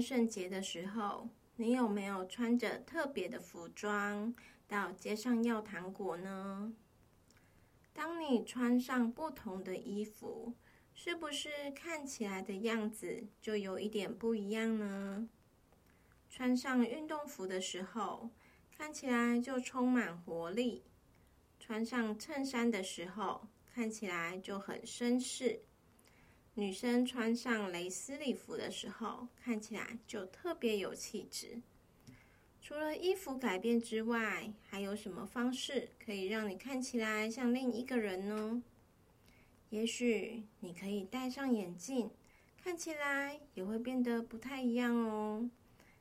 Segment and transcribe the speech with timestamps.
[0.00, 4.34] 圣节的时候，你有没有穿着特别的服装
[4.66, 6.72] 到街上要糖果呢？
[7.92, 10.54] 当你穿上不同的衣服，
[10.94, 15.28] 是不是看起来的样子就有一点不一样呢？
[16.28, 18.30] 穿上运动服的时候，
[18.70, 20.82] 看起来就充满活力；
[21.58, 25.62] 穿上衬衫的时候，看起来就很绅士。
[26.60, 31.62] 女生穿上蕾丝礼服的时候，看起来就特别有气质。
[32.60, 38.62] 除了衣服改变之外，还有什么方式可以让你看起来像另一个人呢？
[39.70, 42.10] 也许你可以戴上眼镜，
[42.62, 45.48] 看起来也会变得不太一样哦。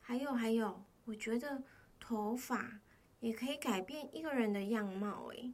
[0.00, 1.64] 还有还有，我觉得
[1.98, 2.78] 头发
[3.18, 5.52] 也可以改变一个人的样貌诶。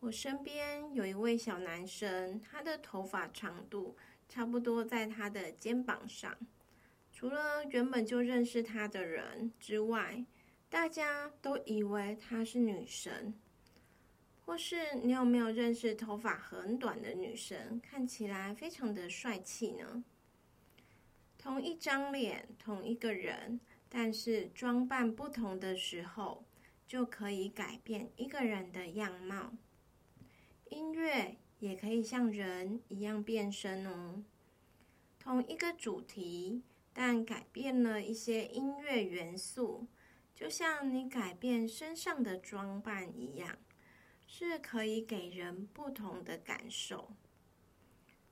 [0.00, 3.96] 我身边有一位小男生，他的头发长度
[4.28, 6.36] 差不多在他的肩膀上。
[7.12, 10.24] 除了原本就认识他的人之外，
[10.68, 13.34] 大家都以为他是女神。
[14.44, 20.04] 或是你有没有认识头发很短的女生，看起来非常的帅气呢？
[21.36, 23.58] 同一张脸，同一个人，
[23.88, 26.44] 但是装扮不同的时候，
[26.86, 29.52] 就可以改变一个人的样貌。
[30.68, 34.22] 音乐也可以像人一样变身哦。
[35.18, 39.86] 同一个主题，但改变了一些音乐元素，
[40.34, 43.58] 就像你改变身上的装扮一样，
[44.26, 47.10] 是可以给人不同的感受。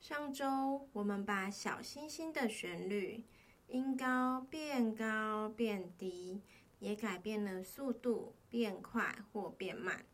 [0.00, 3.24] 上周我们把小星星的旋律，
[3.68, 6.42] 音高变高变低，
[6.78, 10.04] 也改变了速度，变快或变慢。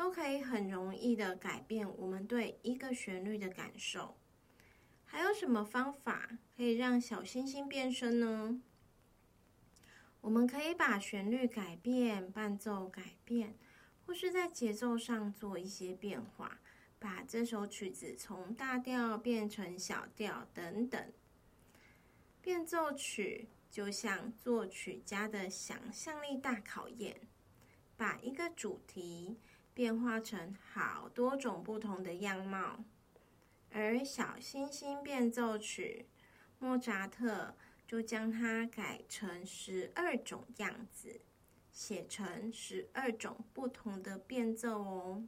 [0.00, 4.16] 都可以很容易的改变我们对一个旋律的感受。
[5.04, 8.62] 还有什么方法可以让小星星变身呢？
[10.22, 13.54] 我们可以把旋律改变，伴奏改变，
[14.06, 16.62] 或是在节奏上做一些变化，
[16.98, 21.12] 把这首曲子从大调变成小调等等。
[22.40, 27.20] 变奏曲就像作曲家的想象力大考验，
[27.98, 29.36] 把一个主题。
[29.72, 32.84] 变化成好多种不同的样貌，
[33.70, 36.06] 而《小星星变奏曲》，
[36.58, 37.54] 莫扎特
[37.86, 41.20] 就将它改成十二种样子，
[41.72, 45.24] 写成十二种不同的变奏哦。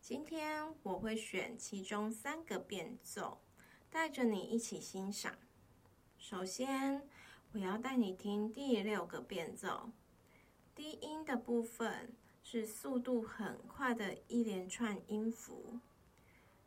[0.00, 3.40] 今天我会选其中三个变奏，
[3.88, 5.38] 带着你一起欣赏。
[6.18, 7.08] 首先，
[7.52, 9.90] 我要带你听第六个变奏，
[10.74, 12.12] 低音的部分。
[12.50, 15.78] 是速度很快的一连串音符，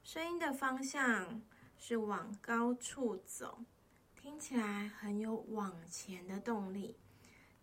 [0.03, 1.41] 声音的方向
[1.75, 3.65] 是往高处走，
[4.15, 6.95] 听起来很有往前的动力，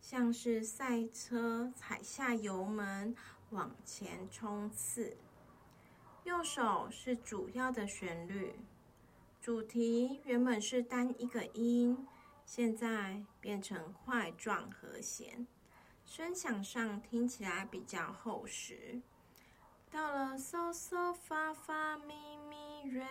[0.01, 3.15] 像是赛车踩下油门
[3.51, 5.17] 往前冲刺。
[6.25, 8.57] 右手是主要的旋律，
[9.41, 12.05] 主题原本是单一个音，
[12.45, 15.47] 现在变成块状和弦。
[16.09, 19.03] 声响上听起来比较厚实。
[19.91, 22.15] 到了嗦嗦发发咪
[22.49, 23.05] 咪瑞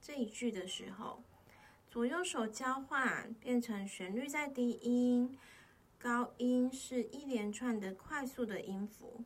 [0.00, 1.22] 这一句的时候，
[1.90, 5.38] 左右手交换，变成旋律在低音，
[5.98, 9.22] 高音是一连串的快速的音符。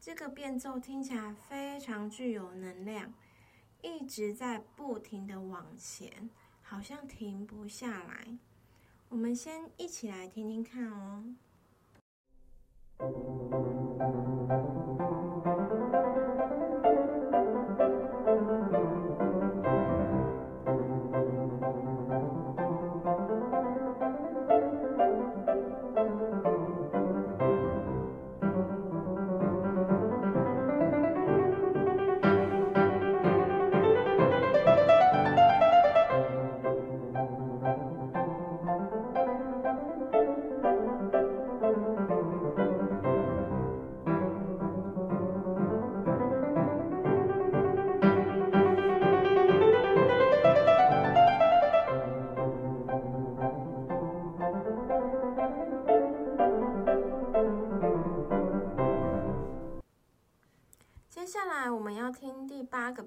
[0.00, 3.14] 这个变奏听起来非常具有能量，
[3.80, 6.28] 一直在不停的往前，
[6.62, 8.36] 好像停不下来。
[9.08, 11.24] 我们先一起来听听看哦。
[13.00, 13.89] 八个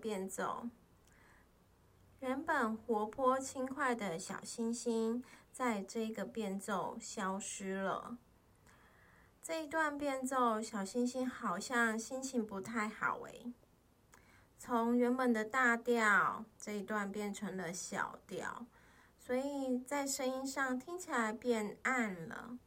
[0.03, 0.67] 变奏。
[2.19, 8.17] 原本活泼轻快的小星星，在这个变奏消失了。
[9.41, 13.53] 这一段变奏，小星星好像心情不太好诶。
[14.59, 18.65] 从原本的大调，这一段变成了小调，
[19.17, 22.57] 所以在声音上听起来变暗了。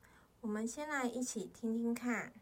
[0.41, 2.33] 我们先来一起听听看。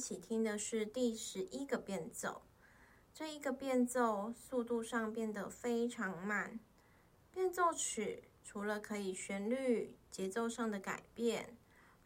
[0.00, 2.40] 一起听的是第十一个变奏。
[3.12, 6.58] 这一个变奏速度上变得非常慢。
[7.30, 11.54] 变奏曲除了可以旋律、节奏上的改变，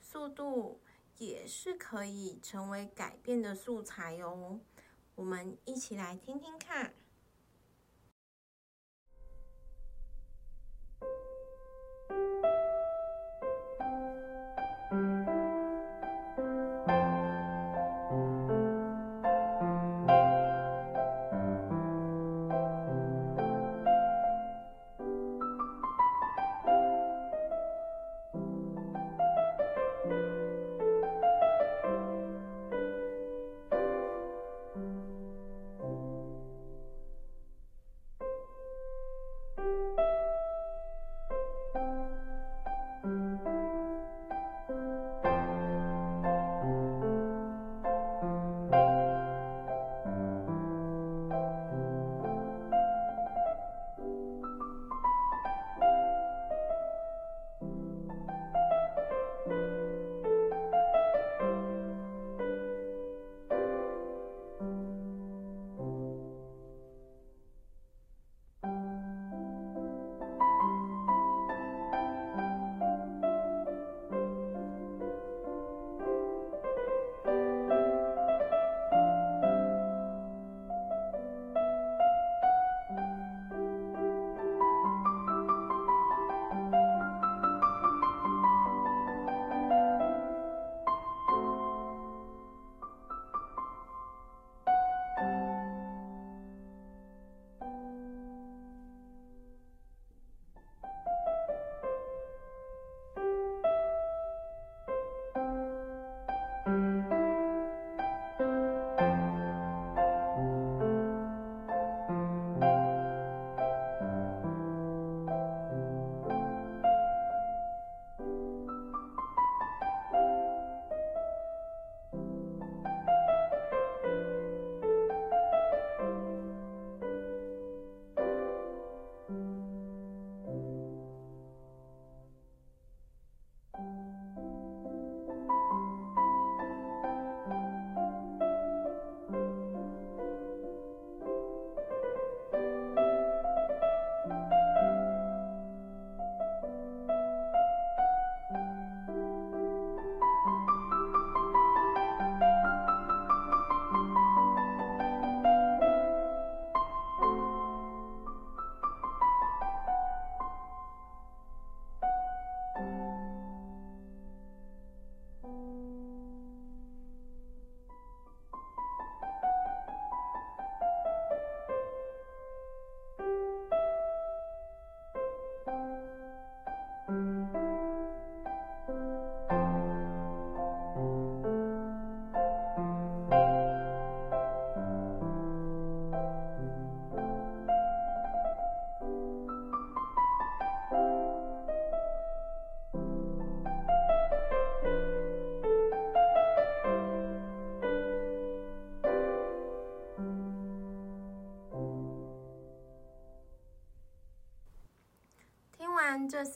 [0.00, 0.80] 速度
[1.18, 4.58] 也是可以成为改变的素材哦。
[5.14, 6.94] 我们一起来听听看。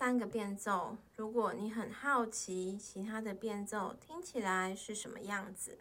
[0.09, 5.81] 三个变奏，如果你很好奇其他的变奏听起来是什么样子，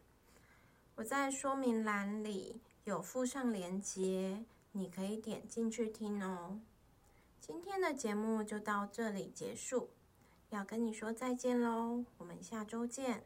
[0.96, 4.44] 我在说明栏里有附上连接，
[4.74, 6.60] 你可以点进去听哦。
[7.40, 9.92] 今天的节目就到这里结束，
[10.50, 13.24] 要跟你说再见喽，我们下周见。